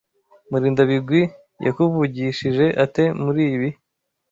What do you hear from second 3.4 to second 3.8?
ibi?